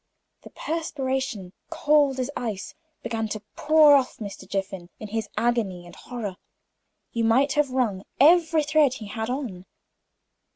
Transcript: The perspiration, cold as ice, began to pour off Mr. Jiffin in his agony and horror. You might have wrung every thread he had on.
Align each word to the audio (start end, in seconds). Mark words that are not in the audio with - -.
The 0.41 0.49
perspiration, 0.49 1.53
cold 1.69 2.19
as 2.19 2.31
ice, 2.35 2.73
began 3.03 3.27
to 3.27 3.43
pour 3.55 3.95
off 3.95 4.17
Mr. 4.17 4.47
Jiffin 4.49 4.89
in 4.99 5.09
his 5.09 5.29
agony 5.37 5.85
and 5.85 5.95
horror. 5.95 6.37
You 7.11 7.23
might 7.23 7.53
have 7.53 7.69
wrung 7.69 8.01
every 8.19 8.63
thread 8.63 8.95
he 8.95 9.05
had 9.05 9.29
on. 9.29 9.67